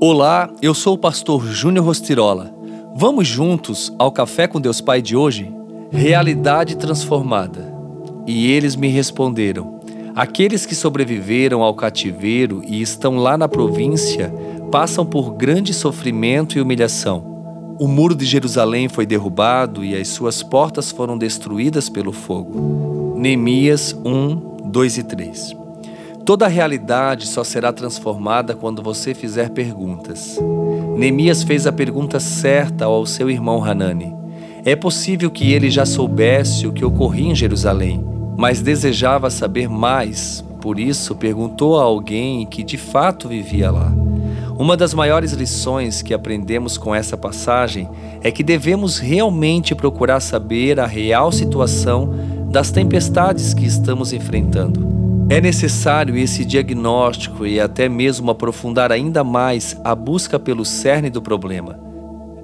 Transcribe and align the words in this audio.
Olá, 0.00 0.50
eu 0.60 0.74
sou 0.74 0.94
o 0.94 0.98
pastor 0.98 1.46
Júnior 1.46 1.86
Rostirola. 1.86 2.52
Vamos 2.96 3.28
juntos 3.28 3.92
ao 3.96 4.10
Café 4.10 4.46
com 4.46 4.60
Deus 4.60 4.80
Pai 4.80 5.00
de 5.00 5.16
hoje? 5.16 5.52
Realidade 5.90 6.76
transformada. 6.76 7.72
E 8.26 8.50
eles 8.50 8.74
me 8.74 8.88
responderam: 8.88 9.80
Aqueles 10.14 10.66
que 10.66 10.74
sobreviveram 10.74 11.62
ao 11.62 11.74
cativeiro 11.74 12.60
e 12.66 12.82
estão 12.82 13.16
lá 13.16 13.38
na 13.38 13.48
província 13.48 14.34
passam 14.70 15.06
por 15.06 15.34
grande 15.34 15.72
sofrimento 15.72 16.58
e 16.58 16.60
humilhação. 16.60 17.76
O 17.78 17.86
muro 17.86 18.14
de 18.14 18.24
Jerusalém 18.24 18.88
foi 18.88 19.06
derrubado 19.06 19.84
e 19.84 19.94
as 19.94 20.08
suas 20.08 20.42
portas 20.42 20.90
foram 20.90 21.16
destruídas 21.16 21.88
pelo 21.88 22.12
fogo. 22.12 23.14
Neemias 23.16 23.96
1, 24.04 24.70
2 24.70 24.98
e 24.98 25.02
3. 25.04 25.63
Toda 26.24 26.46
a 26.46 26.48
realidade 26.48 27.26
só 27.26 27.44
será 27.44 27.70
transformada 27.70 28.54
quando 28.54 28.82
você 28.82 29.12
fizer 29.12 29.50
perguntas. 29.50 30.38
Neemias 30.96 31.42
fez 31.42 31.66
a 31.66 31.72
pergunta 31.72 32.18
certa 32.18 32.86
ao 32.86 33.04
seu 33.04 33.28
irmão 33.28 33.62
Hanani. 33.62 34.16
É 34.64 34.74
possível 34.74 35.30
que 35.30 35.52
ele 35.52 35.70
já 35.70 35.84
soubesse 35.84 36.66
o 36.66 36.72
que 36.72 36.82
ocorria 36.82 37.30
em 37.30 37.34
Jerusalém, 37.34 38.02
mas 38.38 38.62
desejava 38.62 39.28
saber 39.28 39.68
mais, 39.68 40.42
por 40.62 40.80
isso 40.80 41.14
perguntou 41.14 41.78
a 41.78 41.82
alguém 41.82 42.46
que 42.46 42.62
de 42.62 42.78
fato 42.78 43.28
vivia 43.28 43.70
lá. 43.70 43.92
Uma 44.56 44.78
das 44.78 44.94
maiores 44.94 45.32
lições 45.32 46.00
que 46.00 46.14
aprendemos 46.14 46.78
com 46.78 46.94
essa 46.94 47.18
passagem 47.18 47.86
é 48.22 48.30
que 48.30 48.42
devemos 48.42 48.98
realmente 48.98 49.74
procurar 49.74 50.20
saber 50.20 50.80
a 50.80 50.86
real 50.86 51.30
situação 51.30 52.14
das 52.50 52.70
tempestades 52.70 53.52
que 53.52 53.66
estamos 53.66 54.14
enfrentando. 54.14 55.03
É 55.28 55.40
necessário 55.40 56.16
esse 56.16 56.44
diagnóstico 56.44 57.46
e 57.46 57.58
até 57.58 57.88
mesmo 57.88 58.30
aprofundar 58.30 58.92
ainda 58.92 59.24
mais 59.24 59.74
a 59.82 59.94
busca 59.94 60.38
pelo 60.38 60.64
cerne 60.64 61.08
do 61.08 61.22
problema. 61.22 61.78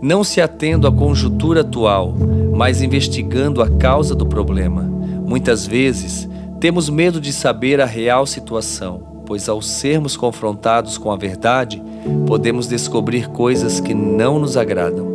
Não 0.00 0.24
se 0.24 0.40
atendo 0.40 0.86
à 0.86 0.92
conjuntura 0.92 1.60
atual, 1.60 2.14
mas 2.54 2.80
investigando 2.80 3.60
a 3.60 3.68
causa 3.68 4.14
do 4.14 4.24
problema. 4.24 4.82
Muitas 4.82 5.66
vezes, 5.66 6.26
temos 6.58 6.88
medo 6.88 7.20
de 7.20 7.34
saber 7.34 7.82
a 7.82 7.86
real 7.86 8.24
situação, 8.26 9.22
pois 9.26 9.46
ao 9.46 9.60
sermos 9.60 10.16
confrontados 10.16 10.96
com 10.96 11.12
a 11.12 11.16
verdade, 11.16 11.82
podemos 12.26 12.66
descobrir 12.66 13.28
coisas 13.28 13.78
que 13.78 13.92
não 13.92 14.38
nos 14.38 14.56
agradam. 14.56 15.09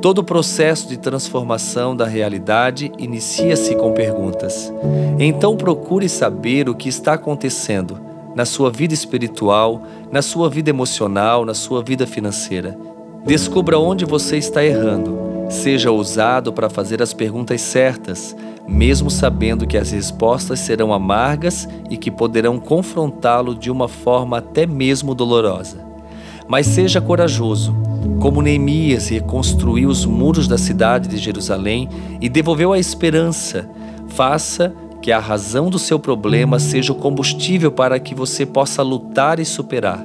Todo 0.00 0.18
o 0.18 0.24
processo 0.24 0.86
de 0.88 0.96
transformação 0.96 1.96
da 1.96 2.06
realidade 2.06 2.92
inicia-se 2.98 3.74
com 3.74 3.92
perguntas. 3.92 4.72
Então 5.18 5.56
procure 5.56 6.08
saber 6.08 6.68
o 6.68 6.74
que 6.74 6.88
está 6.88 7.14
acontecendo 7.14 8.00
na 8.32 8.44
sua 8.44 8.70
vida 8.70 8.94
espiritual, 8.94 9.82
na 10.12 10.22
sua 10.22 10.48
vida 10.48 10.70
emocional, 10.70 11.44
na 11.44 11.52
sua 11.52 11.82
vida 11.82 12.06
financeira. 12.06 12.78
Descubra 13.26 13.76
onde 13.76 14.04
você 14.04 14.36
está 14.36 14.64
errando. 14.64 15.18
Seja 15.50 15.90
ousado 15.90 16.52
para 16.52 16.70
fazer 16.70 17.02
as 17.02 17.12
perguntas 17.12 17.60
certas, 17.60 18.36
mesmo 18.68 19.10
sabendo 19.10 19.66
que 19.66 19.76
as 19.76 19.90
respostas 19.90 20.60
serão 20.60 20.92
amargas 20.92 21.68
e 21.90 21.96
que 21.96 22.10
poderão 22.10 22.60
confrontá-lo 22.60 23.52
de 23.52 23.68
uma 23.68 23.88
forma 23.88 24.38
até 24.38 24.64
mesmo 24.64 25.12
dolorosa. 25.12 25.84
Mas 26.46 26.66
seja 26.66 27.00
corajoso 27.00 27.87
como 28.20 28.42
Neemias 28.42 29.08
reconstruiu 29.08 29.88
os 29.88 30.04
muros 30.04 30.48
da 30.48 30.58
cidade 30.58 31.08
de 31.08 31.18
Jerusalém 31.18 31.88
e 32.20 32.28
devolveu 32.28 32.72
a 32.72 32.78
esperança, 32.78 33.68
faça 34.08 34.74
que 35.00 35.12
a 35.12 35.18
razão 35.18 35.70
do 35.70 35.78
seu 35.78 35.98
problema 35.98 36.58
seja 36.58 36.92
o 36.92 36.96
combustível 36.96 37.70
para 37.70 37.98
que 38.00 38.14
você 38.14 38.44
possa 38.44 38.82
lutar 38.82 39.38
e 39.38 39.44
superar. 39.44 40.04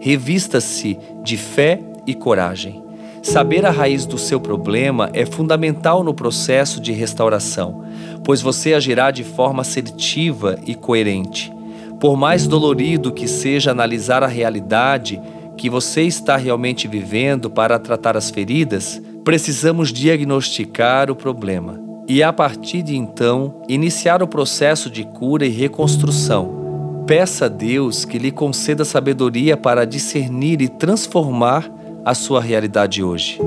Revista-se 0.00 0.98
de 1.22 1.36
fé 1.36 1.80
e 2.06 2.14
coragem. 2.14 2.82
Saber 3.22 3.66
a 3.66 3.70
raiz 3.70 4.06
do 4.06 4.16
seu 4.16 4.40
problema 4.40 5.10
é 5.12 5.26
fundamental 5.26 6.02
no 6.02 6.14
processo 6.14 6.80
de 6.80 6.90
restauração, 6.92 7.84
pois 8.24 8.40
você 8.40 8.72
agirá 8.72 9.10
de 9.10 9.22
forma 9.22 9.60
assertiva 9.60 10.58
e 10.66 10.74
coerente. 10.74 11.52
Por 12.00 12.16
mais 12.16 12.46
dolorido 12.46 13.12
que 13.12 13.28
seja 13.28 13.70
analisar 13.70 14.22
a 14.22 14.26
realidade, 14.26 15.20
que 15.60 15.68
você 15.68 16.04
está 16.04 16.38
realmente 16.38 16.88
vivendo 16.88 17.50
para 17.50 17.78
tratar 17.78 18.16
as 18.16 18.30
feridas, 18.30 18.98
precisamos 19.22 19.92
diagnosticar 19.92 21.10
o 21.10 21.14
problema 21.14 21.78
e, 22.08 22.22
a 22.22 22.32
partir 22.32 22.80
de 22.80 22.96
então, 22.96 23.62
iniciar 23.68 24.22
o 24.22 24.26
processo 24.26 24.88
de 24.88 25.04
cura 25.04 25.44
e 25.44 25.50
reconstrução. 25.50 27.04
Peça 27.06 27.44
a 27.44 27.48
Deus 27.48 28.06
que 28.06 28.18
lhe 28.18 28.30
conceda 28.30 28.86
sabedoria 28.86 29.54
para 29.54 29.84
discernir 29.84 30.62
e 30.62 30.68
transformar 30.68 31.70
a 32.06 32.14
sua 32.14 32.40
realidade 32.40 33.02
hoje. 33.02 33.38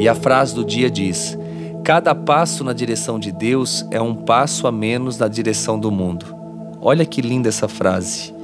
E 0.00 0.08
a 0.08 0.16
frase 0.16 0.56
do 0.56 0.64
dia 0.64 0.90
diz: 0.90 1.38
Cada 1.84 2.12
passo 2.12 2.64
na 2.64 2.72
direção 2.72 3.20
de 3.20 3.30
Deus 3.30 3.86
é 3.92 4.00
um 4.00 4.16
passo 4.16 4.66
a 4.66 4.72
menos 4.72 5.16
na 5.16 5.28
direção 5.28 5.78
do 5.78 5.92
mundo. 5.92 6.26
Olha 6.80 7.06
que 7.06 7.22
linda 7.22 7.48
essa 7.48 7.68
frase. 7.68 8.34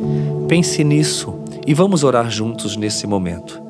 Pense 0.47 0.85
nisso 0.85 1.38
e 1.69 1.75
vamos 1.75 2.03
orar 2.03 2.31
juntos 2.31 2.79
nesse 2.79 3.07
momento. 3.07 3.61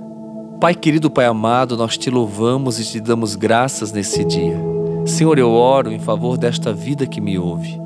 Pai 0.61 0.73
querido, 0.73 1.11
Pai 1.11 1.25
amado, 1.25 1.77
nós 1.77 1.99
te 1.99 2.09
louvamos 2.09 2.79
e 2.79 2.85
te 2.85 3.01
damos 3.01 3.35
graças 3.35 3.91
nesse 3.91 4.25
dia. 4.25 4.57
Senhor, 5.05 5.37
eu 5.37 5.51
oro 5.51 5.91
em 5.91 5.99
favor 5.99 6.39
desta 6.39 6.73
vida 6.73 7.09
que 7.09 7.21
me 7.21 7.37
ouve. 7.37 7.77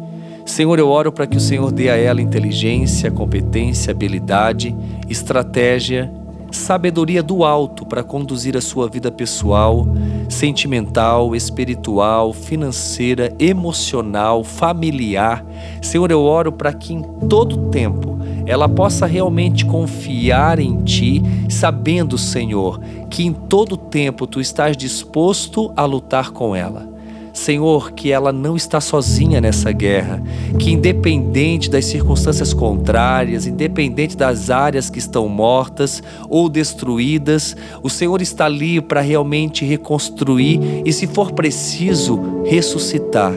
Senhor, 0.45 0.78
eu 0.78 0.91
oro 0.91 1.11
para 1.11 1.27
que 1.27 1.39
o 1.39 1.41
Senhor 1.41 1.73
dê 1.73 1.89
a 1.89 1.97
ela 1.97 2.21
inteligência, 2.21 3.11
competência, 3.11 3.91
habilidade, 3.91 4.77
estratégia 5.09 6.12
sabedoria 6.53 7.23
do 7.23 7.44
alto 7.44 7.87
para 7.87 8.05
conduzir 8.05 8.56
a 8.56 8.61
sua 8.61 8.89
vida 8.89 9.11
pessoal, 9.11 9.87
sentimental, 10.29 11.34
espiritual, 11.34 12.33
financeira, 12.33 13.34
emocional, 13.39 14.44
familiar. 14.44 15.44
Senhor, 15.81 16.11
eu 16.11 16.21
oro 16.21 16.53
para 16.53 16.73
que 16.73 16.93
em 16.93 17.03
todo 17.29 17.71
tempo 17.71 18.12
ela 18.47 18.69
possa 18.69 19.06
realmente 19.06 19.64
confiar 19.64 20.58
em 20.58 20.82
Ti, 20.82 21.22
sabendo, 21.48 22.19
Senhor, 22.19 22.80
que 23.08 23.25
em 23.25 23.32
todo 23.32 23.76
tempo 23.76 24.26
Tu 24.26 24.41
estás 24.41 24.76
disposto 24.76 25.72
a 25.76 25.84
lutar 25.84 26.30
com 26.30 26.54
ela. 26.54 26.92
Senhor, 27.32 27.92
que 27.92 28.12
ela 28.12 28.31
não 28.31 28.56
está 28.56 28.78
sozinha 28.81 29.41
nessa 29.41 29.72
guerra, 29.72 30.22
que 30.58 30.70
independente 30.70 31.70
das 31.70 31.86
circunstâncias 31.86 32.52
contrárias, 32.52 33.47
independente 33.47 34.16
das 34.16 34.50
áreas 34.50 34.91
que 34.91 34.98
estão 34.98 35.28
mortas 35.28 36.02
ou 36.28 36.48
destruídas, 36.48 37.56
o 37.82 37.88
Senhor 37.88 38.20
está 38.20 38.44
ali 38.44 38.81
para 38.82 39.00
realmente 39.00 39.64
reconstruir 39.64 40.60
e, 40.84 40.92
se 40.92 41.06
for 41.06 41.32
preciso, 41.32 42.20
ressuscitar 42.44 43.32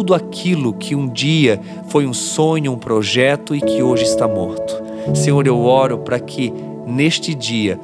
tudo 0.00 0.14
aquilo 0.14 0.72
que 0.72 0.94
um 0.94 1.06
dia 1.06 1.60
foi 1.88 2.06
um 2.06 2.14
sonho, 2.14 2.72
um 2.72 2.78
projeto 2.78 3.54
e 3.54 3.60
que 3.60 3.82
hoje 3.82 4.04
está 4.04 4.26
morto. 4.26 4.74
Senhor, 5.14 5.46
eu 5.46 5.60
oro 5.60 5.98
para 5.98 6.18
que 6.18 6.50
neste 6.86 7.34
dia 7.34 7.78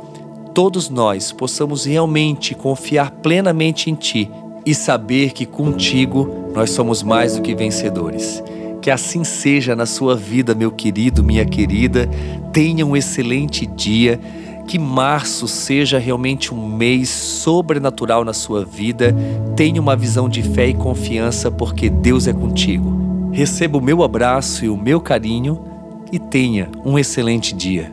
todos 0.55 0.88
nós 0.88 1.31
possamos 1.31 1.84
realmente 1.84 2.55
confiar 2.55 3.10
plenamente 3.10 3.91
em 3.91 3.94
Ti 3.94 4.31
e 4.65 4.75
saber 4.75 5.32
que 5.32 5.44
contigo 5.44 6.26
nós 6.55 6.71
somos 6.71 7.03
mais 7.03 7.37
do 7.37 7.43
que 7.43 7.55
vencedores. 7.55 8.43
Que 8.81 8.91
assim 8.91 9.22
seja 9.22 9.76
na 9.76 9.84
sua 9.84 10.16
vida, 10.16 10.55
meu 10.55 10.71
querido, 10.71 11.22
minha 11.22 11.44
querida. 11.44 12.09
Tenha 12.50 12.87
um 12.87 12.97
excelente 12.97 13.66
dia. 13.66 14.19
Que 14.66 14.78
março 14.78 15.47
seja 15.47 15.99
realmente 15.99 16.53
um 16.53 16.66
mês 16.66 17.09
sobrenatural 17.09 18.25
na 18.25 18.32
sua 18.32 18.65
vida. 18.65 19.15
Tenha 19.54 19.81
uma 19.81 19.94
visão 19.97 20.28
de 20.28 20.43
fé 20.43 20.69
e 20.69 20.75
confiança, 20.75 21.50
porque 21.50 21.88
Deus 21.88 22.27
é 22.27 22.32
contigo. 22.32 23.31
Receba 23.32 23.78
o 23.78 23.82
meu 23.82 24.03
abraço 24.03 24.65
e 24.65 24.69
o 24.69 24.76
meu 24.76 25.00
carinho 25.00 25.62
e 26.10 26.19
tenha 26.19 26.69
um 26.84 26.99
excelente 26.99 27.55
dia. 27.55 27.93